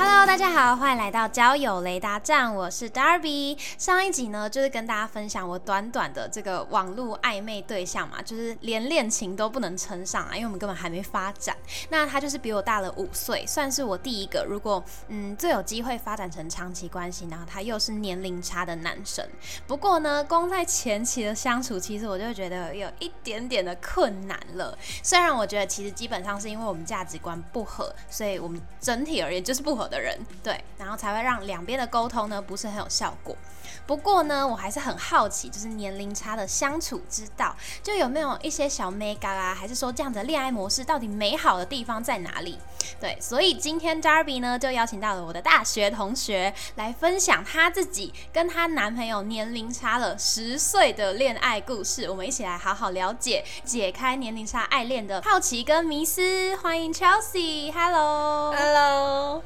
[0.00, 3.58] Hello，大家好，欢迎来到交友雷达站，我是 Darby。
[3.76, 11.56] 上一集呢，就是跟大家分享我短短的这个网络暧昧对象嘛，就是连恋情都不能称上啊，因为我们根本还没发展。
[11.88, 19.28] 那他就是比我大了五岁，算是我第一个如果嗯最有机会发展成长期关系，然后他又是年龄差的男生。
[19.66, 24.78] 不过呢，光在前期的相处，其实我就觉得有一点点的困难了。
[25.02, 29.87] 虽然我觉得其实基本上是因为我们价值观不合，所以我们整体而言就是不合。
[29.88, 33.36] 的人对，然后才会让两边的沟通呢不是很有效果。
[33.86, 42.58] 不过呢，我还是很好奇，就是年龄差的相处之道，就有没有一些小 mega 啊，还是说这样的恋爱模式到底美好的地方在哪里？
[43.00, 56.56] 对，所以今天 Darby 呢就邀请到了我的大学同学来分享她自己跟她男朋友年龄差了十岁的恋爱故事，我们一起来好好了解、解开年龄差爱恋的好奇跟迷思。
[56.56, 59.44] 欢迎 Chelsea，Hello，Hello。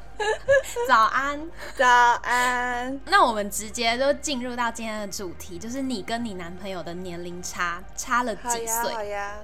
[0.87, 3.01] 早安，早安。
[3.07, 8.93] 那我们直接就进入到今天的主题，就是你跟你男朋友的年龄差差了几岁？
[8.93, 9.35] 好呀，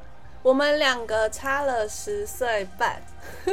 [0.42, 3.02] 我们两个差了十岁半。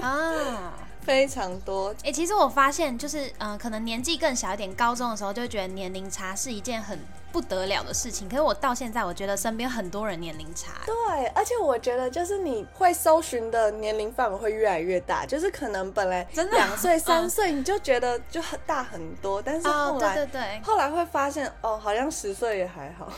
[0.02, 0.74] 啊，
[1.06, 1.94] 非常多。
[2.04, 6.98] 哎，其实我发现，就是嗯，可能年纪更小一点，高中的时候就会觉得年龄差是一件很。
[7.32, 10.72] 不得了的事情，可是我到现在，我觉得身边很多人年龄差。
[10.86, 23.12] 对，而且我觉得就是你会搜寻的年龄范围会越来越大，就是可能本来两岁、三岁，你就觉得就很大很多，但是后来对对对，后来会发现哦，好像十岁也还好。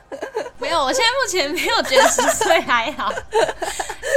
[0.56, 3.12] 没有，我现在目前没有觉得十岁还好。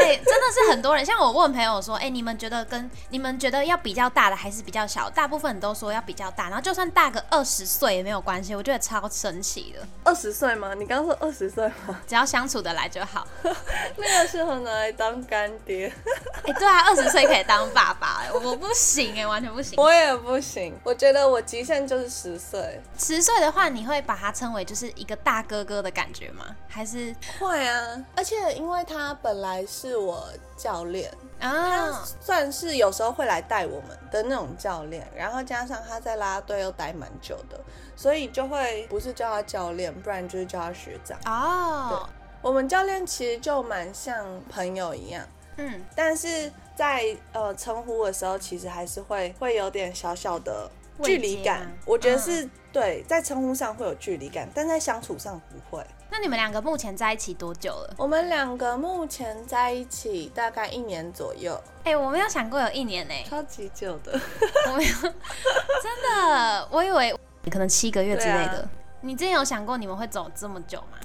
[0.01, 5.09] 哎，真的是很多人，像我问朋友说，哎，你们觉得跟你们觉得要比较大的还是比较小？
[5.09, 9.85] 大部分人都说要比较大，然后就算大个二十岁也没有关系，我觉得超神奇的。
[10.03, 10.73] 二十岁吗？
[10.73, 12.01] 你刚刚说二十岁吗？
[12.07, 13.27] 只要相处的来就好。
[13.97, 15.91] 那个适合拿来当干爹。
[16.45, 19.75] 哎，对啊，二十岁可以当爸爸，我不行哎，完全不行。
[19.77, 22.81] 我也不行，我觉得我极限就是十岁。
[22.97, 26.45] 十岁的话，你会把他称为就是一个大哥哥的感觉吗？
[26.67, 37.59] 还是会啊，而且因为他本来是我教练啊，他算是有时候会来带我们的那种教练，然后加上他在拉队又待蛮久的，
[37.95, 41.89] 所以就会不是叫他教练，不然就是叫他学长哦。
[41.89, 45.25] 对，我们教练其实就蛮像朋友一样，
[45.57, 50.69] 嗯，但是在呃称呼的时候，其实还是会会有点小小的
[51.01, 51.71] 距离感。
[51.85, 55.83] 我觉得是对，在称呼上会有距离感，但在相处上不会。
[56.13, 57.93] 那你们两个目前在一起多久了？
[57.95, 61.57] 我们两个目前在一起大概一年左右。
[61.85, 64.11] 哎，我没有想过有一年呢，超级久的。
[64.69, 65.13] 我没有，真
[66.03, 67.17] 的，我以为
[67.49, 68.67] 可能七个月之类的。
[68.99, 70.97] 你之前有想过你们会走这么久吗？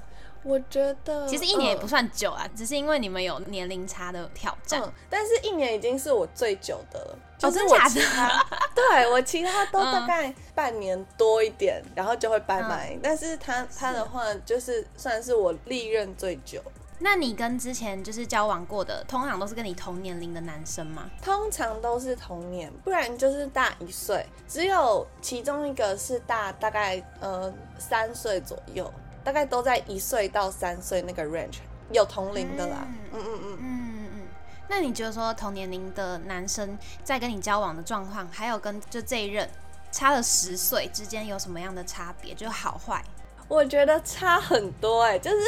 [0.46, 4.80] 我觉得其实一年也不算久啊，只是因为你们有年龄差的挑战。
[5.10, 12.96] 但是一年已经是我最久的了，就是我其他， 对我其他都大概半年多一点，然后就会拜拜。
[13.02, 16.62] 但是他他的话就是算是我历任最久。
[16.98, 21.10] 那你跟之前就是交往过的，通常都是跟你同年龄的男生吗？
[21.22, 28.90] 通常都是同年，不然就是大一岁，只有其中一个是大大概呃三岁左右。
[29.26, 31.56] 大概都在一岁到三岁那个 range，
[31.90, 32.86] 有同龄的啦。
[32.86, 34.22] 嗯嗯嗯嗯嗯嗯。
[34.68, 39.50] 那你觉得说同年龄的男生在跟你交往的状况，还有跟就这一任
[39.90, 42.32] 差了十岁之间有什么样的差别？
[42.34, 43.02] 就好坏？
[43.48, 45.38] 我觉得差很多哎，就是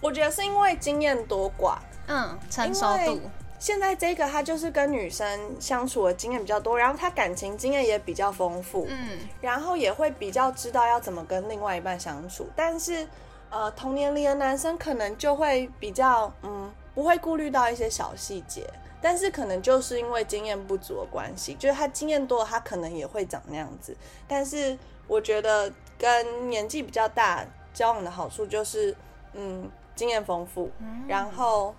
[0.00, 3.20] 我觉得是因为经验多寡，嗯，成熟度。
[3.64, 12.46] 现在这个他就是跟女生相处的经验比较多，然后他感情经验也比较丰富，嗯，然后也会比较知道要怎么跟另外一半相处。
[12.54, 13.08] 但是，
[13.48, 18.68] 呃，同年龄的男生可能就会比较，嗯，不会顾虑到一些小细节。
[19.00, 23.96] 但是可能就是因为经验不足的关系，就是他经验多，他可能也会长那样子。
[24.28, 24.76] 但是
[25.06, 28.94] 我觉得跟年纪比较大交往的好处就是，
[29.32, 30.70] 嗯，经验丰富，
[31.08, 31.74] 然后。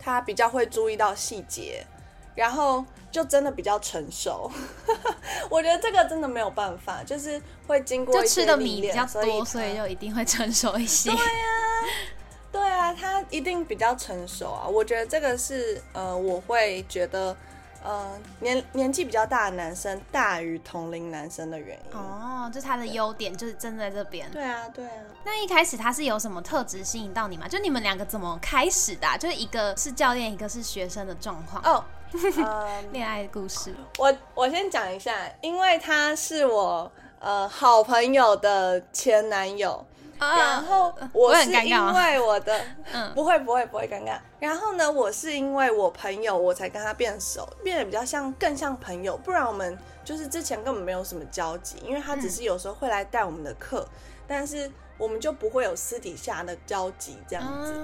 [0.00, 1.84] 他比较会注意到细节，
[2.34, 4.50] 然后就真的比较成熟。
[5.50, 11.10] 我觉得这个真的没有办法，就是会经过就吃的米比较多，所以就一定会成熟一些。
[11.10, 11.24] 对呀，
[12.52, 14.66] 对啊，他一定比较成熟啊。
[14.66, 17.36] 我觉得这个是呃，我会觉得。
[17.82, 24.30] 呃，年年纪比较大的男生大于同龄男生的原因哦，就他的优点就是站在这边。
[24.30, 24.92] 对啊，对啊。
[25.24, 27.48] 那一开始他是有什么特质吸引到你吗？
[27.48, 29.06] 就你们两个怎么开始的？
[29.18, 31.62] 就是一个是教练，一个是学生的状况。
[31.64, 31.84] 哦，
[32.92, 33.74] 恋爱故事。
[33.98, 39.86] 我我先讲一下，因为他是我呃好朋友的前男友。
[40.20, 42.60] 然后我是因为我的，
[42.92, 44.18] 嗯，不会不会不会尴尬。
[44.38, 49.16] 然后呢，我是因为我朋友，我才跟他变熟，变得比较像更像朋友。
[49.16, 53.86] 不然我们就是之前根本没有什么交集，因为他只是有时候会来带我们的课，
[54.28, 57.74] 但是我们就不会有私底下的交集这样子，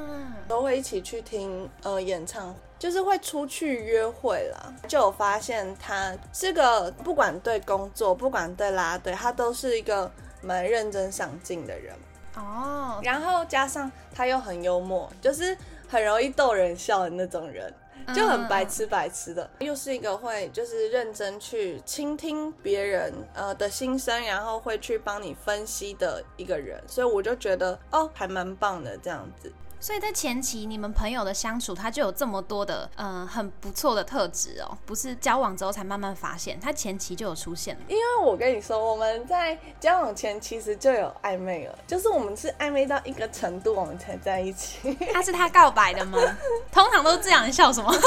[0.46, 4.72] 都会一起去听呃演唱，就是会出去约会啦。
[4.86, 10.10] 就有发现他是个不管对工作，不管对拉队，他都是一个
[10.42, 11.94] 蛮认真上进的人。
[12.36, 15.56] 哦，然后加上他又很幽默，就是
[15.88, 17.72] 很容易逗人笑的那种人，
[18.14, 29.52] 就很白痴白痴的，又是一个会就是认真去倾听别人呃的心声，然后会去帮你分析的一个人，所以我就觉得哦，还蛮棒的这样子。
[29.78, 37.76] 所以在前期你们朋友的相处，他就有这么多的嗯很不错的特质哦，不是交往之后才慢慢发现，他前期就有出现。
[37.86, 44.94] 因为我跟你说，我们在交往前其实就有暧昧了，就是我们是暧昧到一个程度，我们才在一起。
[45.12, 46.18] 他是他告白的吗？
[46.72, 47.92] 通常都是这样，笑什么？
[47.92, 48.00] 是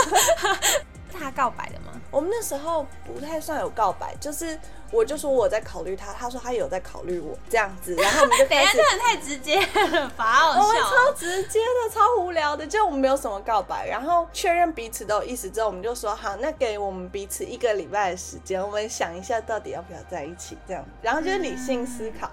[1.18, 1.94] 他告白的吗？
[2.12, 4.60] 我们那时候不太算有告白，就是。
[4.92, 8.78] 我就说我在考虑他，他说他有在考虑我这样子， 然后我们就开始。
[8.78, 10.62] 真的太直接了， 好笑。
[10.62, 20.84] 我们超直接的，超无聊的，就我们没有什么告白，然后确认彼此都有意思之后，我们就说好，那给我们彼此一个礼拜的时间，我们想一下到底要不要在一起这样。
[21.02, 22.32] 然后就是理性思考。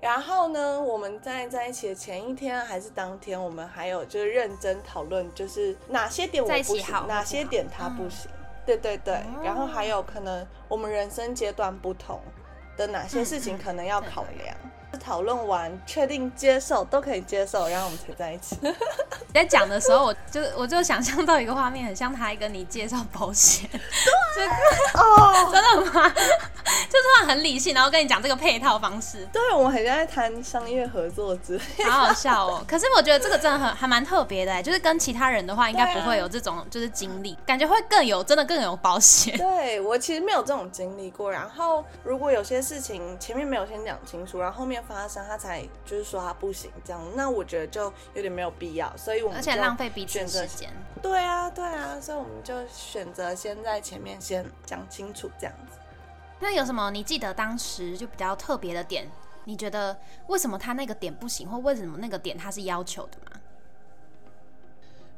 [0.00, 8.28] 然后呢，我们在在一起的前一天还是当天，我们还有就是认真讨论，就是哪些点我不行，哪些点他不行。
[8.64, 12.20] 对对对，然后还有可能我们人生阶段不同
[12.76, 14.56] 的哪些事情可能要考量。
[15.00, 18.58] 讨论完，确定接受都可以接受，然后我们才在一起。
[19.32, 23.68] 在讲的时候，我就我就想象到一个画面，很像他跟你介绍保险。
[23.70, 24.46] 对，
[25.00, 26.14] 哦， 真的吗？
[26.90, 29.26] 就突然很理性，然后跟你讲这个配套方式。
[29.32, 31.84] 对，我们很像在谈商业合作之类。
[31.84, 32.64] 好好笑哦！
[32.68, 39.36] 可是我觉得这个真的很还蛮特别的，就是跟其他人的话，应该不会有这种就是经历，感觉会更有真的更有保险。
[39.38, 41.30] 对我其实没有这种经历过。
[41.30, 44.82] 然后如果有些事情前面没有先讲清楚，然后后面。
[44.88, 47.84] 发生他才就是说他不行这样，那我觉得就
[48.14, 50.68] 有点没有必要，所以我们而且浪费彼此时间。
[51.00, 55.78] 对啊，对啊，所以我们就选择先在前面先讲清楚这样子。
[56.42, 59.08] 那有什么你记得当时就比较特别的点？
[59.44, 59.96] 你觉得
[60.26, 63.30] 为什么他那个点不行，或为什么那个点他是要求的吗？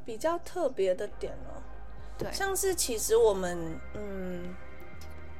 [0.05, 1.57] 比较特别的点哦，
[2.15, 4.55] 对，像是其实我们嗯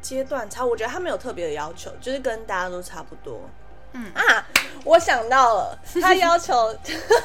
[0.02, 3.48] 阶段差，我觉得他没有特别的要求，就是跟大家都差不多。
[3.94, 4.48] 嗯啊，
[4.84, 6.76] 我想到了，他要求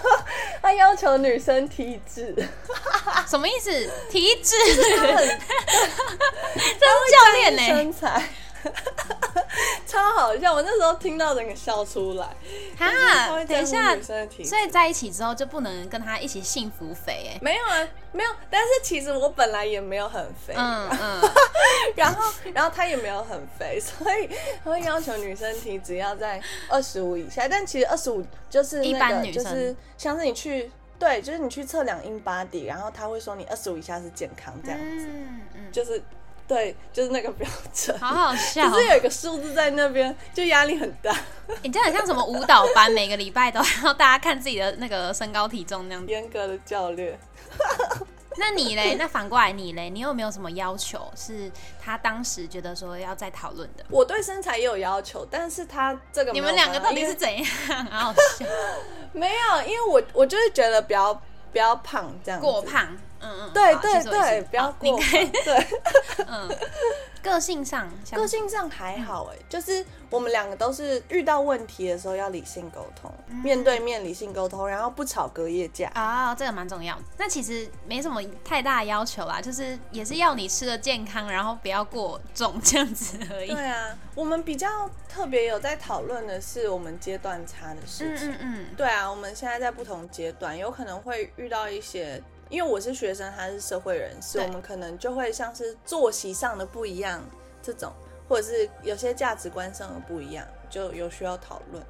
[0.62, 2.36] 他要求女生体脂，
[3.26, 3.70] 什么意思？
[4.10, 4.54] 体脂？
[4.76, 4.82] 这是
[7.10, 7.62] 教练呢？
[7.66, 8.22] 身材。
[9.86, 10.52] 超好笑！
[10.54, 12.26] 我那时候听到整个笑出来。
[12.78, 12.88] 哈，
[13.44, 17.32] 等一下，所以在一起之后就不能跟他一起幸福肥？
[17.34, 18.30] 哎，没有啊，没有。
[18.48, 21.30] 但是其实我本来也没有很肥，嗯嗯。
[21.96, 24.28] 然后，然后他也没有很肥，所以
[24.62, 27.48] 他会要求女生体脂要在二十五以下。
[27.48, 36.00] 但其实二十五就是一般女生，像是你去对，就是你去测量英巴底，然后他会说你二十五以下是健康这样子，嗯嗯，就是。
[36.50, 38.68] 对，就是那个标准，好好笑。
[38.68, 41.16] 可是有一个数字在那边，就压力很大。
[41.62, 46.04] 你这很像什么舞蹈班，每个礼拜都要大家看自己的那个身高体重那样。
[46.08, 47.16] 严格的教练。
[48.36, 48.96] 那你嘞？
[48.98, 49.88] 那反过来你嘞？
[49.90, 51.08] 你有没有什么要求？
[51.14, 51.48] 是
[51.80, 53.84] 他当时觉得说要再讨论的？
[53.88, 57.46] 我对身材也有要求，但是他这个你们两个到底是怎样？
[57.92, 58.44] 好好笑。
[59.14, 61.14] 没有，因为我我就是觉得比较
[61.52, 62.40] 比较胖这样。
[62.40, 62.88] 过胖。
[63.20, 65.66] 嗯嗯，对对对，不要过对，
[66.26, 66.48] 嗯，
[67.22, 73.12] 个性上，个性上还好哎，就是我们两个都是遇到问题的时候要理性沟通，
[73.42, 76.98] 面对面理性沟通，然后不吵隔夜架啊，这个蛮重要。
[77.18, 83.48] 那其实没什么太大要求啦，就是也是要你吃的健康，然后不要过重这样子而已。
[83.48, 88.32] 对啊，我们比较特别有在讨论的是我们阶段差的事情。
[88.32, 92.22] 嗯嗯，对啊，我们现在在不同阶段，有可能会遇到一些。
[92.50, 97.22] 因为我是学生，他是社会人士，我们可能就会像是作息上的不一样，
[97.62, 97.92] 这种，
[98.28, 101.82] 或者是有些价值观上的不一样，就有需要讨论。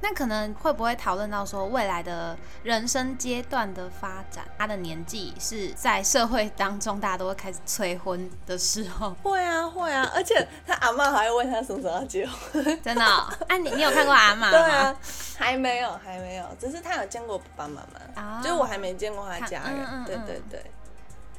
[0.00, 4.44] 那可能会不会讨论到说未来的人生阶段的发展？
[4.56, 9.10] 他的年纪是在社会当中大家都会开始催婚的时候。
[9.22, 12.62] 会啊，会啊，而且他阿妈还会问他什么时候要结婚。
[12.80, 13.04] 真的？
[13.04, 14.50] 啊，你你有看过阿妈吗？
[14.50, 14.96] 对啊，
[15.36, 17.82] 还没有，还没有，只是他有见过爸爸妈
[18.14, 20.04] 妈，就是我还没见过他家人。
[20.04, 20.64] 对对对，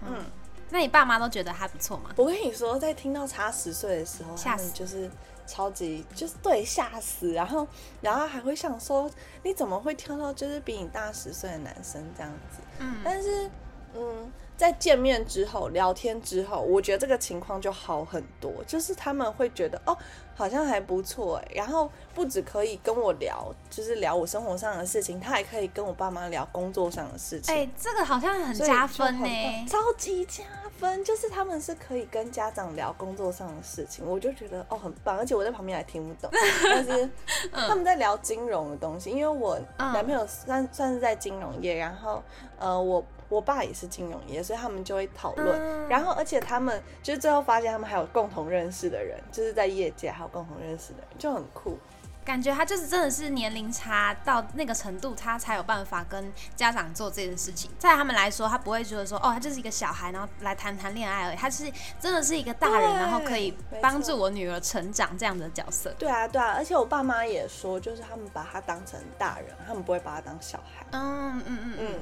[0.05, 0.25] 嗯。
[0.71, 2.11] 那你爸妈都觉得还不错吗？
[2.15, 5.09] 我跟你说，在听到差十岁的时候，他们就是
[5.49, 7.67] 超级就是对吓死，然后
[7.99, 9.09] 然后还会想说
[9.43, 12.61] 你怎么会挑到就是比你大十岁的男生这样子？
[12.79, 13.49] 嗯，但是
[13.95, 14.31] 嗯。
[14.59, 18.51] 在见面之后，聊天之后，我觉得这个情况就好很多。
[18.67, 19.97] 就是他们会觉得哦，
[20.35, 21.51] 好像还不错哎。
[21.55, 27.55] 然后不止可以跟我聊，就是聊我生活上的事情，他还可以跟我爸妈聊工作上的事情。
[27.55, 30.43] 哎，这个好像很加分呢，超级加
[30.77, 31.01] 分。
[31.05, 35.17] 就是他们是可以跟家长聊工作上的事情，我就觉得哦很棒。
[35.17, 36.29] 而且我在旁边还听不懂，
[36.65, 37.09] 但是
[37.55, 42.21] 他们在聊金融的东西，因为我男朋友算算是在金融业，然后
[42.57, 43.01] 呃我。
[43.29, 45.87] 我爸也是金融业，所以他们就会讨论。
[45.87, 51.77] 然后，而且他们就是最后发现，他们还有共同认识的人，就是在业界还有共同认识的人，就很酷。
[52.25, 57.71] 感觉他就是真的是年龄差到那个程度，他才有办法跟家长做这件事情。
[57.79, 61.35] 在他们来说，他不会觉得说，哦，他就是一个小孩，然后来谈谈恋爱而已。
[61.35, 65.91] 他是真的是一个大人，然后可以帮助我女儿成长这样的角色。
[65.97, 66.53] 对啊，对啊。
[66.55, 70.85] 而且我爸妈也说，就是他们把他当成大人，他们不会把他当小孩。
[70.91, 71.99] 嗯嗯嗯嗯。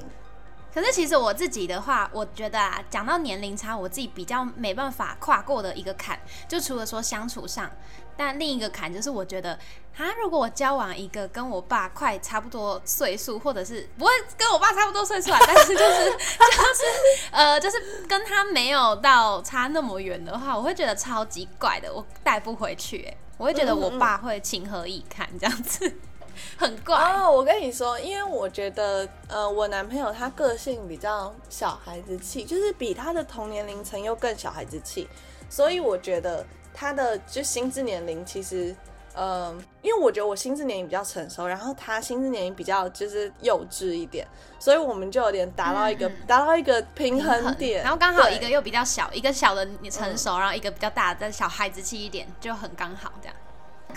[0.73, 7.71] 可是其实我自己的话，我觉得啊，讲到年龄差，我自己比较没办法跨过的一个坎，就除了说相处上，
[8.15, 9.53] 但另一个坎就是我觉得
[9.97, 16.83] 啊，如果我交往一个跟我爸快差不多岁数，或者是不会跟我爸差不多岁数啊，但是就是就是
[17.31, 25.91] 呃，就是跟他没有到差那么远的话，我会觉得超级怪的，我带不回去，哎，我会觉得我爸会情何以堪这样子。
[26.57, 27.31] 很怪哦！
[27.31, 35.07] 我跟你说，因为我觉得，呃，我男朋友他个性比较小孩子气，就是比他的同年龄层又更小孩子气，
[35.49, 38.75] 所以我觉得他的就心智年龄其实，
[39.15, 44.27] 嗯，因为我觉得我心智年龄比较成熟，然后他心智年龄比较就是幼稚一点，
[44.59, 53.35] 所以我们就有点达到一个达到一个平衡点，然后刚好一个又比较小，一个小的你成熟，然后一个比较大的小孩子气一点，就很刚好这样。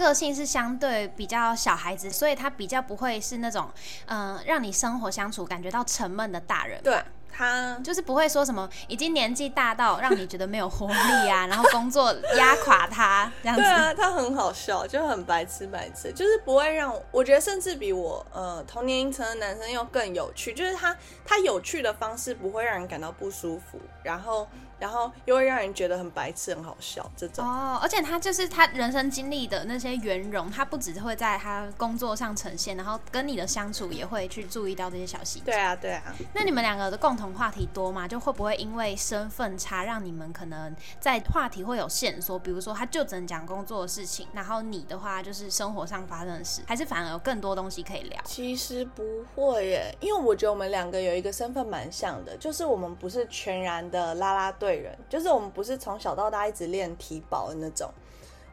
[0.05, 3.71] 个性是相对比较小孩子，所以他比较不会是那种，
[4.07, 6.83] 嗯，让你生活相处感觉到沉闷的大人。
[6.83, 7.01] 对
[7.33, 13.63] 他就是不会说什么已经年纪大到让你觉得没有活力啊，然后工作压垮他这样子。
[13.63, 24.49] 对啊，他很好笑，就很白痴白痴，就是不会让我觉得甚至比我呃同年龄层的男生又更有趣，就是他他有趣的方式不会让人感到不舒服，然后。
[24.81, 35.45] 然后又会让人觉得很白痴、很好笑这种哦，而且他就是他人生经历的那些圆融，他不只会在他工作上呈现，然后跟你的相处也会去注意到这些小细节。
[35.45, 36.03] 对啊，对啊。
[36.33, 38.09] 那你们两个的共同话题多吗？
[38.09, 42.39] 就会不会因为身份差，让你们可能在话题会有线索？
[42.39, 48.19] 比如说，他就只能讲工作的事情，然后你的话就是生活上发生的事，还是反而有更多东西可以聊？
[48.25, 54.70] 其实不会耶，因为我觉得我们两个有一个身份蛮像的，就是我们不是全然的啦啦队。
[54.77, 57.91] 人就是我们不是从小到大一直练体保的那种，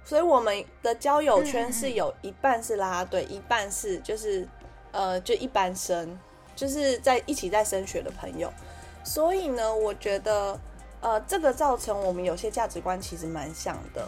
[0.03, 4.47] 所以我们的交友圈是有一半是啦啦队，一半是就是
[4.91, 6.17] 呃就一般生，
[6.55, 8.51] 就是在一起在升学的朋友。
[9.03, 10.59] 所以呢，我觉得
[11.01, 14.07] 呃这个造成我们有些价值观其实蛮像的，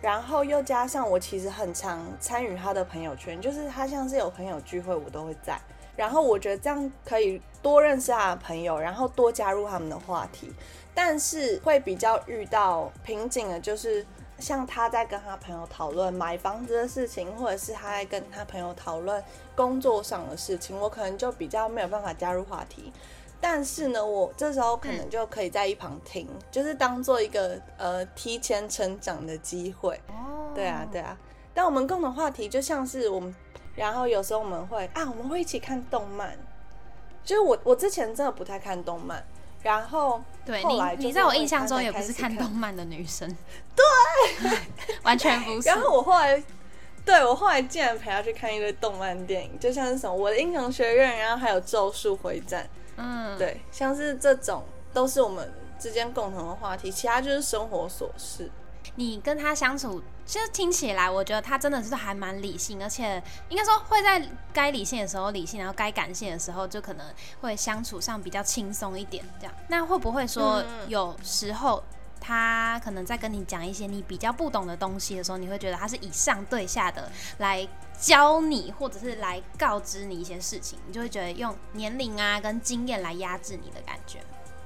[0.00, 5.60] 然后又加上我其实很常参与他的朋友圈，就是他像是有朋友聚会我都会在，
[5.96, 10.52] 然后我觉得这样可以多认识他的朋友，然后多加入他们的话题。
[11.00, 14.04] 但是会比较遇到瓶颈的，就是
[14.40, 19.22] 像他在跟他朋友讨论买房子的事情，或者是他在跟他朋友讨论
[19.54, 22.92] 工作上的事情，我可能就比较没有办法加入话题。
[23.40, 29.94] 但是呢，我这时候可能就可以在一旁听，就是当做一个呃提前成长的机会。
[30.08, 31.16] 哦，对啊，对啊。
[31.54, 33.32] 但我们共同话题就像是我们，
[33.76, 36.36] 然后有时候我们会啊，我们会一起看动漫。
[37.22, 39.24] 就是我我之前真的不太看动漫。
[39.68, 43.28] 然后，对你，你在我印象中也不是看动漫的女生，
[43.76, 44.50] 对，
[45.04, 45.68] 完全不是。
[45.68, 46.42] 然后我后来，
[47.04, 52.64] 对我后来竟然陪她去看一堆动漫电影，就像是什么《我的英雄学院》，然后还有《咒术回战》，
[52.96, 58.50] 嗯，对，像是这种都是我们之间共同的话题，其他就是生活琐事。
[58.98, 64.20] 你跟他相处，其实听起来，我觉得他真的是还蛮理性，而且应该说会在
[64.52, 67.06] 该理性的时候理性，然后该感性的时候就可能
[67.40, 69.24] 会相处上比较轻松一点。
[69.38, 71.80] 这样，那会不会说有时候
[72.20, 77.66] 他可能在跟你讲一些你比较不懂的东西的时候，你会觉得他是以上对下的来
[78.00, 84.18] 教你，或者是来告知你一些事情，你就会觉得用年龄啊跟经验来压制你的感觉。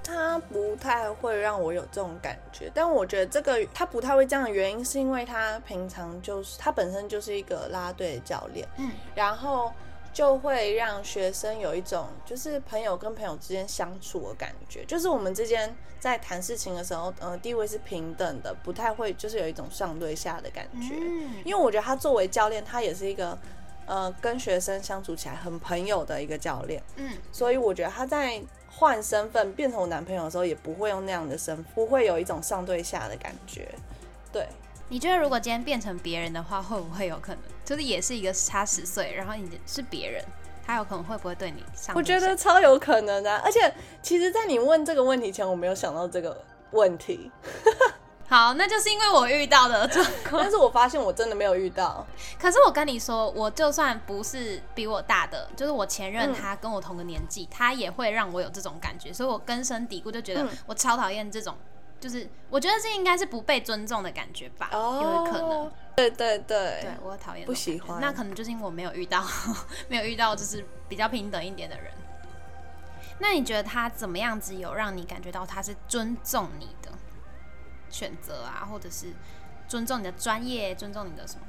[0.05, 9.73] 他不太会让我有这种感觉，但我觉得这个他不太会这样的原因，是因为他平常就是他本身就是一个拉队的教练，嗯，然后
[10.13, 20.95] 就会让学生有一种就是朋友跟朋友之间相处的感觉，就是我们之间在谈事情的时候，呃，地位是平等的，不太会就是有一种上对下的感觉。
[20.99, 23.39] 嗯因为我觉得他作为教练，他也是一个
[23.87, 26.83] 呃跟学生相处起来很朋友的一个教练。
[26.97, 28.43] 嗯，所以我觉得他在
[28.75, 33.69] 换身份变成我男朋友的时候，也不会用那样的身，不会有一种上对下的感觉。
[34.33, 34.47] 对。
[34.89, 40.23] 你觉得如果今天变成别人的话，会不会有可能，就是也是一个差十岁，然后你是别人，
[40.67, 41.97] 他有可能会不会对你上？
[41.97, 47.31] 我觉得超有可能的，而且其实，在你问这个问题前，我没有想到这个问题。
[48.33, 52.07] 好，那就是因为我遇到的状况，但是我发现我真的没有遇到。
[52.41, 61.55] 可是我跟你说，我就算不是比我大的，就是我前任，他跟我同个年纪，他也会让我有这种感觉，所以我根深蒂固就觉得我超讨厌这种。
[62.01, 65.71] 就是我觉得这应该是不被尊重的感觉吧，有可能。
[65.95, 68.01] 对对对，对我讨厌，不喜欢。
[68.01, 69.23] 那可能就是因为我没有遇到，
[69.89, 71.93] 没有遇到就是比较平等一点的人。
[73.19, 76.82] 那你觉得他怎么样子有让你感觉到他是尊重你的
[77.93, 79.07] 选择啊，或者是
[79.69, 81.43] 尊重你的专业，尊重你的什么？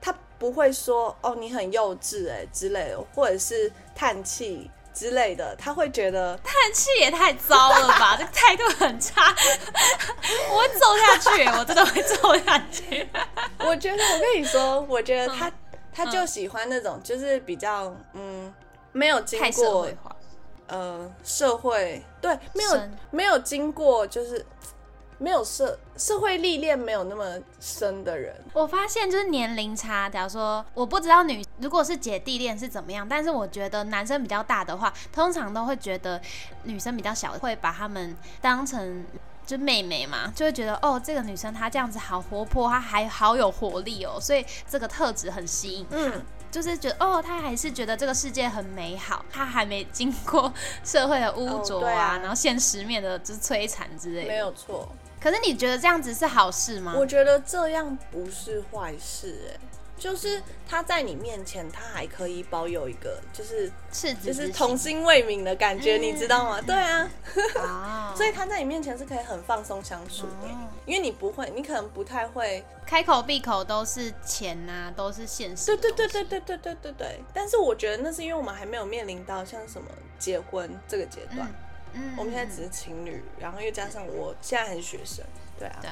[0.00, 4.68] 他不会说哦你很幼稚哎之类的，或者是叹气。
[4.92, 9.32] 之类的，他会觉得叹气也太糟了吧， 这个态度很差，
[10.50, 13.08] 我会揍下去，我真的会揍下去。
[13.60, 15.50] 我觉得，我跟你说，我觉得他
[15.92, 18.52] 他就喜欢那种，就是比较嗯，
[18.90, 19.88] 没有经过
[20.66, 24.44] 呃社会对，没有没有经过就是。
[25.20, 30.08] 没有社社会历练没有那么深的人，我发现就是年龄差。
[30.08, 36.18] 假如说我不知道女如果是姐弟恋是怎么样，但是我觉得男生比较大的话，通常都会觉得
[36.62, 39.04] 女生比较小，会把他们当成
[39.44, 50.50] 就妹妹嘛，就会觉得哦，这个女生她这样子好活泼，她还好有活力哦，所以这个特质很吸引嗯，就是觉得哦，她还是觉得这个世界很美好，她还没经过
[50.82, 54.88] 社会的污浊啊，然后现实面的就是摧残之类的，没有错。
[55.20, 56.94] 可是你觉得这样子是好事吗？
[56.96, 59.60] 我觉得这样不是坏事，哎，
[59.98, 63.70] 就是他在你面前，他还可以保有一个就是
[64.22, 66.60] 就是童心未泯的感觉，你知道吗？
[66.62, 67.10] 对啊，
[68.16, 70.48] 所以他在你面前是可以很放松相处的，
[70.86, 75.66] 因为你不会，你可能不太会开口闭口都是钱呐，都是现实。
[75.66, 77.20] 对对对对对对对对对。
[77.34, 81.46] 但是我觉得那是因为我们还没有面临到像什么结婚这个阶段。
[81.46, 81.54] 嗯，
[82.16, 85.24] 我们现在只是情侣，然后又加上我现在还是学生，
[85.58, 85.90] 对啊，对，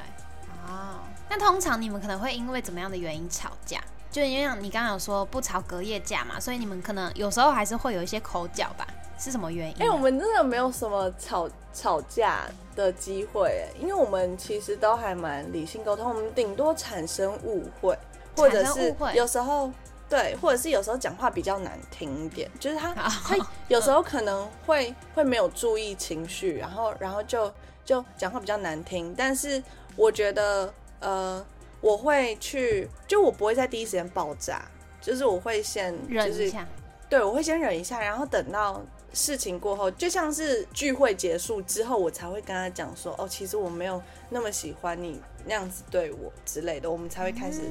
[0.67, 3.79] 哦，那通常你们可能会因为怎么样的原因吵架？
[4.11, 8.87] 就因为你刚刚有说不吵隔夜架嘛，所以你们可能有时候还是会有一些口角吧？
[9.19, 9.75] 是什么原因？
[9.83, 17.97] 哎，我们真的没有什么吵吵架的机会，因为我们其实都还蛮理性沟通，我们顶多产生误会，
[18.35, 19.71] 或者是有时候。
[20.09, 27.53] 对，或者是有时候讲话比较难听一点，就是他他有时候可能会会没有注意情绪，然后然后就
[27.85, 29.13] 就讲话比较难听。
[29.15, 29.61] 但是
[29.95, 31.45] 我觉得呃，
[31.79, 34.63] 我会去，就我不会在第一时间爆炸，
[34.99, 36.67] 就是我会先忍一下，
[37.07, 38.81] 对我会先忍一下，然后等到
[39.13, 47.61] 事情过后，就像是聚会结束之后，我才会跟他讲说，哦，其实我没有那么喜欢你那样子对我之类的，我们才会开始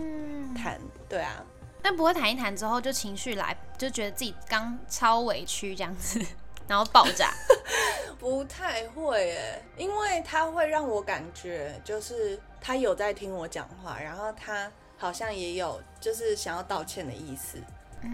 [0.57, 1.45] 谈，对啊。
[1.89, 6.23] 但不会谈一谈之后就情绪来，就觉得自己刚超委屈这样子，
[6.69, 7.33] 然后爆炸。
[8.21, 17.57] 不太会诶，因为他会让我感觉就是他有在听我讲话，然后他好像也有就是想要道歉的意思，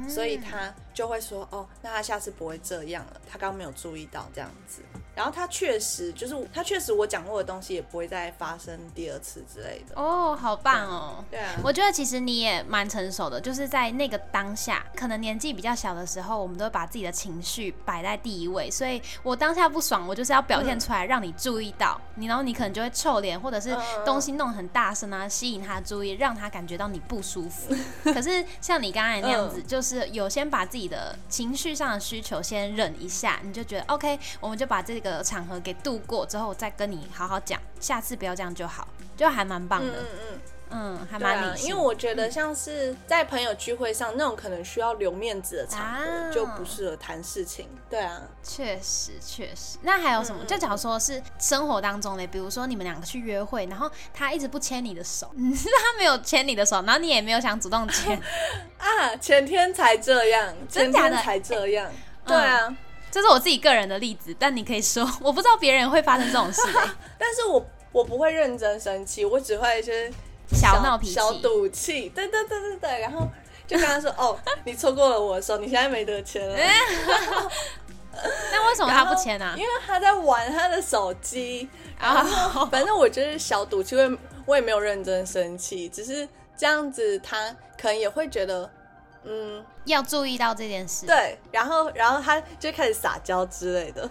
[0.08, 4.82] 所以他就会说哦，那他下次不会这样了，他刚刚没有注意到这样子。
[5.14, 11.24] 然后他确实就是他确实我讲过的东西也不会再发生第二次之类的哦，好棒哦！
[11.30, 27.72] 对啊，我觉得其实你也蛮成熟的，就是在那个当下，可能年纪比较小的时候，我们都会把自己的情绪摆在第一位，所以我当下不爽，我就是要表现出来让你注意到你，然后你可能就会臭脸，或者是东西弄很大声啊，吸引他的注意，让他感觉到你不舒服。
[28.12, 35.03] 可是像你刚才那样子，就是有先把自己的情绪上的需求先忍一下，你就觉得 OK，我们就把这。
[35.10, 39.92] 个场合给度过之后，再跟你好好讲，下次不要这样就好，就还蛮棒的。
[39.92, 40.40] 嗯嗯
[40.76, 47.68] 嗯，还蛮理因为我觉得像是在朋友聚会上那种可能需要留面子的场合，就不适合谈事情。
[47.88, 49.78] 对啊，确实确实。
[49.82, 50.44] 那还有什么？
[50.46, 58.20] 就假如说是生活当中的，比如说你们两个去约会，然后他一直不牵你的手，是 他没有牵你的手，然后你也没有想主动牵
[58.78, 59.14] 啊？
[59.20, 61.88] 前天才这样，前天才这样。
[62.26, 62.76] 对啊。
[63.14, 66.62] 这是我自己个人的例子，但你可以说，我不知道别人会发生这种事。
[67.16, 70.12] 但是我我不会认真生气，我只会就是
[70.50, 72.08] 小闹脾气、小赌气。
[72.08, 72.98] 对对对对对。
[72.98, 73.28] 然后
[73.68, 76.56] 就跟他说：“哦，你错过了我的时候，你现在没得签了。
[78.50, 79.54] ”那为什么他不签呢？
[79.56, 81.68] 因为他在玩他的手机。
[82.00, 88.68] 然后反正我就是小赌气，我我也没有认真生气，只是这样子，他可能也会觉得，
[89.24, 91.06] 嗯，要注意到这件事。
[91.06, 94.08] 对，然后然后他就开始撒娇之类的。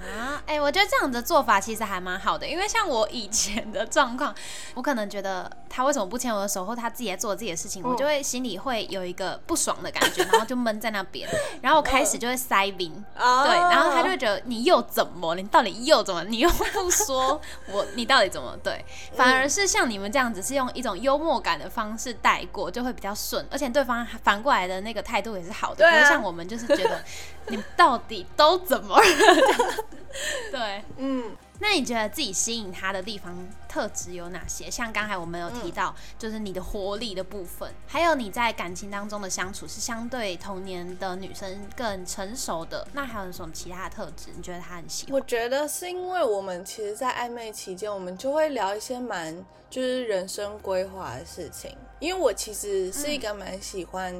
[0.00, 4.34] 啊，哎，我觉得这样的做法其实还蛮好的，因为像我以前的状况，
[4.74, 11.28] 我可能觉得他为什么不牵我的手，或他自己在做自己的事情，我就会心里会有一个不爽的感觉，然后就闷在那边，
[11.60, 18.84] 然后我开始就会塞冰，对，然后他就会觉得你又怎么，你到底又怎么，你又不说我， 你到底怎么对？
[19.14, 27.02] 反而是像你们这样子，是用一种幽默感的方式带过，就会比较顺，而且对方反过来的那个态度也是好的，不会像我们就是觉得
[27.50, 29.04] 你到底都怎么了。
[30.50, 33.36] 对，嗯，那你觉得自己吸引他的地方
[33.68, 34.70] 特质有哪些？
[34.70, 42.86] 像刚才我们有提到，就是你的活力的部分，还有你在感情当中的相处是相对童年的女生更成熟的。
[42.94, 44.30] 那还有什么其他的特质？
[44.34, 45.14] 你觉得他很喜欢？
[45.14, 51.76] 我觉得是因为我们其实，在暧昧期间，我们就会聊一些蛮就是人生规划的事情。
[52.00, 54.14] 因为我其实是一个蛮喜欢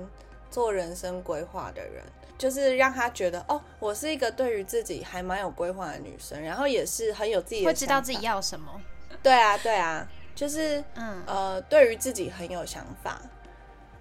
[0.51, 2.05] 做人生规划的人。
[2.39, 8.81] 就是让他觉得哦，我是一个对于自己还蛮有规划的女生，然后也是很有自己的，会知道自己要什么。
[9.21, 13.21] 对啊，对啊，就是嗯呃，对于自己很有想法。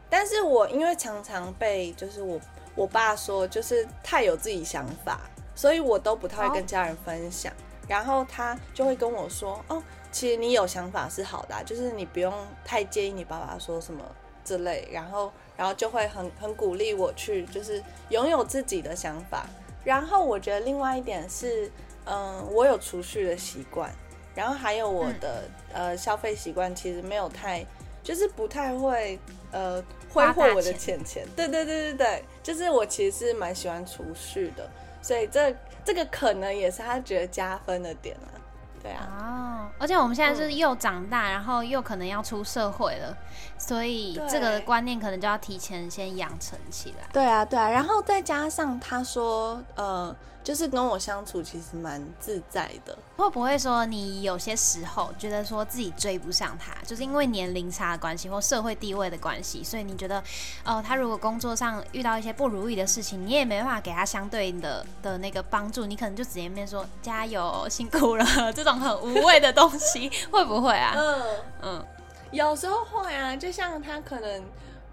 [0.07, 2.39] 但是我因为常常被就是我
[2.75, 5.21] 我爸说就是太有自己想法，
[5.55, 7.51] 所以我都不太会跟家人分享。
[7.87, 12.31] 然后他就会跟我说哦，其实你有想法是好的，就是你不用
[12.63, 14.03] 太介意你爸爸说什么
[14.43, 14.87] 之类。
[14.91, 15.33] 然后。
[15.57, 19.47] 然后就会很很鼓励我去，就是拥有自己的想法。
[19.83, 21.71] 然后我觉得另外一点是，
[22.05, 23.91] 嗯，我有储蓄的习惯，
[24.35, 25.43] 然后还有我的
[25.73, 27.65] 呃消费习惯，其实没有太，
[28.03, 29.17] 就是不太会
[29.51, 31.25] 呃挥霍我的钱钱。
[31.35, 34.69] 对对对对对，就是我其实是蛮喜欢储蓄的，
[35.01, 38.29] 所以这这个可能也是他觉得加分的点啊。
[38.87, 43.15] 对啊，哦，而且我们现在是又长大，然后又可能要出社会了，
[43.57, 47.07] 所以这个观念可能就要提前先养成起来。
[47.11, 50.15] 对啊，对啊，然后再加上他说，呃。
[50.47, 60.23] 就是跟我相处其实蛮自在的，会不会说你有些时候觉得说自己追不上他，就是因为年龄差的关系或社会地位的关系，所以你觉得，
[60.63, 70.93] 哦，他如果工作上遇到一些不如意的事情，你也没办法给他相对应的的那个帮助，你可能就直接面说加油，辛苦了，这种很无谓的东西，会不会啊？
[70.95, 71.23] 嗯
[71.61, 71.85] 嗯，
[72.31, 74.41] 有时候会啊，就像他可能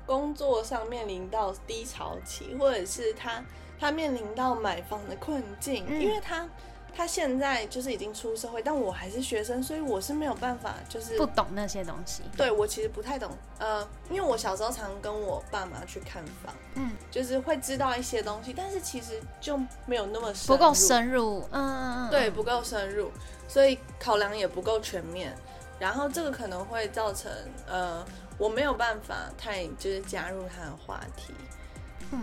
[0.05, 3.41] 工作上面临到低潮期，或者是他。
[3.85, 6.49] 他面临到买房的困境，因为他
[6.97, 12.23] 他现在就是已经出社会，但我还是学生，所以我是没有办法，就是不懂那些东西。
[12.35, 23.13] 对我其实不太懂，呃，因为我小时候常跟我爸妈去看房，嗯，就是会知道一些东西，但是其实就没有那么不够深入，嗯，对，不够深入，
[23.47, 25.37] 所以考量也不够全面，
[25.79, 27.31] 然后这个可能会造成，
[27.67, 28.03] 呃，
[28.39, 31.35] 我没有办法太就是加入他的话题。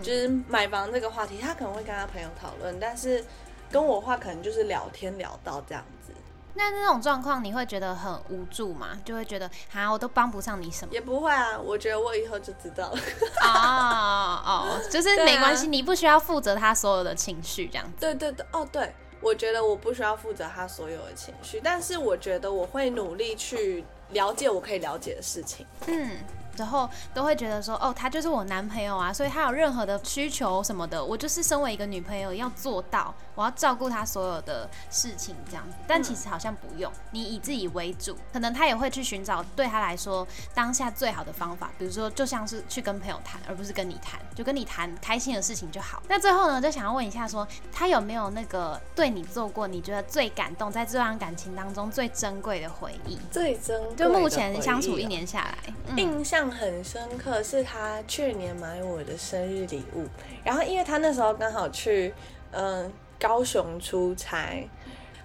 [0.02, 3.24] 就是买房这个话题，他可能会跟他朋友讨论，但是
[3.72, 6.14] 跟我话可能就是聊天聊到这样子。
[6.54, 9.00] 那那种状况，你会觉得很无助吗？
[9.06, 10.94] 就会觉得啊，我都帮不上你什么？
[10.94, 13.00] 也不会啊，我觉得我以后就知道了。
[13.42, 17.94] 哦哦，就是没关系， 你不需要负责他所有的情绪，这样子。
[18.02, 25.66] 对对对，哦对，我觉得我不需要负责他所有的情绪，但是我觉得我会努力去了解我可以了解的事情。
[25.88, 26.18] 嗯。
[26.56, 35.76] 之后都会觉得说，哦，他就是我男朋友啊，所以他有任何的需求什么的，我就是身为一个女朋友要做到，我要照顾他所有的事情这样子。
[35.88, 46.04] 但其实好像不用，你以自己为主，可能他也会去寻找对他来说当下最好的方法，比如说就像是去跟朋友谈，而不是跟你谈，就跟你谈开心的事情就好。
[46.08, 53.18] 那最后呢，就想要问一下，说他有没有那个对你做过你觉得最感动，在这段感情当中最珍贵的回忆？
[53.32, 56.41] 最珍贵，就目前相处一年下来，印象。
[56.50, 60.08] 很深刻，是他去年买我的生日礼物，
[60.44, 62.14] 然后因为他那时候刚好去
[62.52, 64.68] 嗯高雄出差，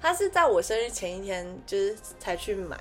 [0.03, 2.77] 他是在我生日前一天就是才去买，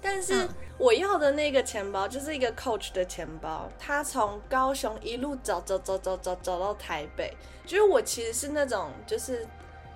[0.00, 9.46] 但是我要的那个钱包就是一个 Coach 的钱包，他从高雄一路走走走走走走到台北，就是我其实是那种就是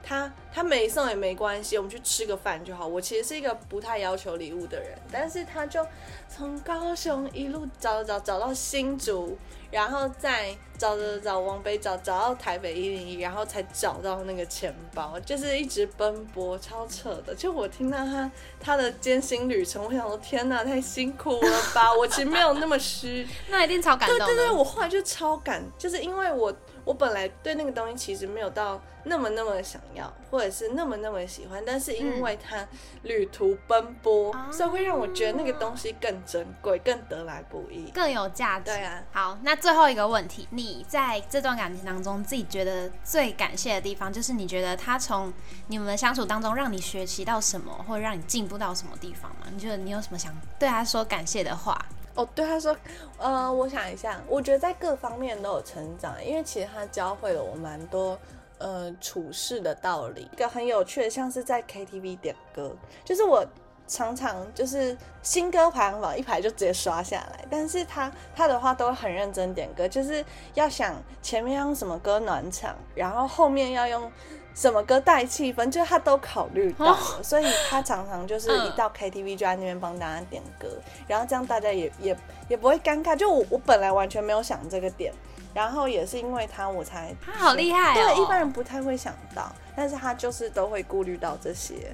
[0.05, 2.87] 他他没送也没关系，我们去吃个饭就好。
[2.87, 5.85] 我其实是一个不太要求礼物的人，但是他就
[6.29, 9.37] 从高雄一路找找找到新竹，
[9.71, 17.35] 然后再找找找往北找找到台北一零一，然后才找到那个钱包，就是一直奔波，超扯的。
[17.35, 21.93] 就我听到他他的艰辛旅程，我想说天哪，太辛苦了吧！
[21.93, 24.19] 我其实没有那么虚， 那一定超感动。
[24.19, 26.55] 对对对，我后来就超感，就是因为我。
[26.85, 32.67] 我本来对那个东西其实没有到那么那么想要，或者是那么那么喜欢，但是因为它
[33.03, 38.67] 旅途奔波，所以会让我觉得那个东西更珍贵、更得来不易、更有价值。
[38.67, 39.03] 对啊。
[39.13, 45.33] 好，那最后一个问题，你在这段感情当中自己觉得最感谢的地方，就是你觉得他从
[45.69, 49.47] 你们的相处当中让你学习到什么，或者让你进步到什么地方吗？
[49.53, 51.87] 你觉得你有什么想对他说感谢的话？
[52.15, 52.77] 哦，对他说，
[53.19, 58.17] 呃，我想一下，我觉得在各方面都有成长，因为其实他教会了我蛮多，
[58.59, 60.29] 呃，处事的道理。
[60.33, 62.71] 一个很有趣的，像是在 KTV 点歌，
[63.05, 63.45] 就是我
[63.89, 70.25] 常常就是新歌排行榜一排就直接刷下来，但是他他的话都很认真点歌，就是
[70.55, 74.11] 要想前面用什么歌暖场，然后后面要用。
[74.55, 80.69] 什么歌带气氛，就是他都考虑到了，所以他常常就是一到 KTV 就在那边帮大家点歌，
[81.09, 82.17] 然后这样大家也也
[82.49, 83.17] 也不会尴尬。
[83.17, 85.13] 就我我本来完全没有想这个点，
[85.53, 91.93] 然后也是因为他我才他好厉害，对一般人不太会想到，但是他就是都会顾虑到这些。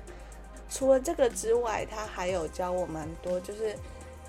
[0.68, 3.74] 除了这个之外，他还有教我蛮多，就是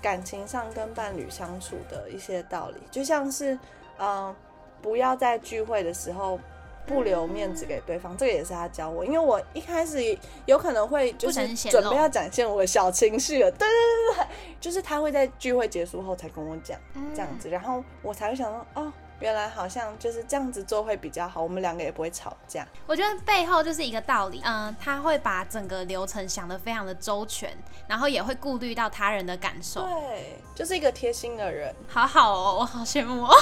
[0.00, 3.58] 感情上跟伴侣相处的一些道理，就像是
[3.98, 4.34] 嗯，
[4.80, 6.40] 不要在聚会的时候。
[6.86, 9.04] 不留面子给对方，这个也是他教我。
[9.04, 14.26] 因为我一开始有可能会就是准备要展现我的小情绪了，对对对对，
[14.60, 16.78] 就是他会在聚会结束后才跟我讲
[17.14, 18.92] 这样子，然后我才会想到哦。
[19.20, 22.66] 原来好像就是这样子做会比较好，我们两个也不会吵架。
[22.88, 29.82] 我觉得背后就是一个道理，嗯，他会把整个流程想得非常的周全，然后也会顾虑到他人的感受。
[29.82, 31.72] 对，就是一个贴心的人。
[31.86, 33.32] 好好哦，我好羡慕哦。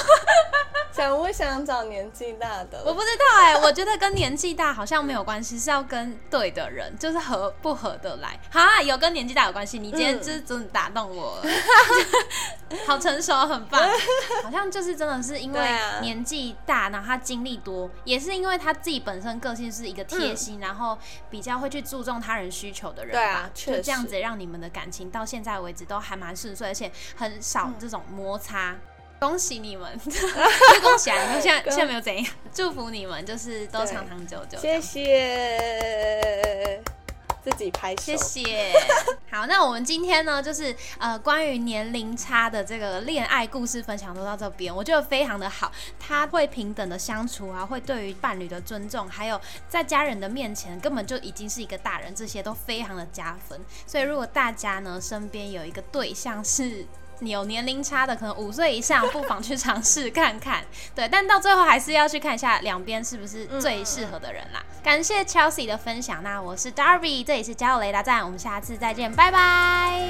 [0.92, 2.82] 想不想找年纪大的？
[2.84, 8.38] 我不知道哎，我觉得跟年纪大好像没有关系，是要跟对的人，就是合不合得来。
[8.50, 9.78] 哈，有跟年纪大有关系。
[9.78, 11.42] 你今天就是真的打动我了，
[12.86, 13.80] 好成熟，很棒。
[14.42, 15.60] 好像就是真的是因为。
[16.00, 20.98] 年纪大，然后他经历多，也是因为他自己本身个性是一个贴心，然后
[21.28, 23.12] 比较会去注重他人需求的人。
[23.12, 28.76] 对啊，就这样子让你们的感情到现在为止都还蛮顺遂，而且很少这种摩擦。
[29.20, 29.86] 恭喜你们，
[30.82, 31.38] 恭喜啊！
[31.38, 34.58] 现在现在没有怎样，祝福你们，就是都长长久久。
[34.58, 36.80] 谢谢。
[37.42, 38.72] 自己拍谢谢。
[39.30, 45.70] 好，那我们今天呢，就是呃，关于年龄差的这个恋爱故事分享都到这边，我觉得非常的好。
[45.98, 53.60] 他会平等的相处啊，会对于伴侣的尊重，还有在家人的面前根本就已经是一个大人，这些都非常的加分。
[53.86, 56.86] 所以如果大家呢身边有一个对象是。
[57.20, 60.64] 你有年龄差的，可能五岁以上，不妨去尝试看看。
[60.94, 64.62] 对，但到最后还是要去看一下两边是不是最适合的人啦。
[64.82, 70.08] 感谢 Chelsea 的分享，那我是 Darby，这里是交友雷达站，我们下次再见，拜拜。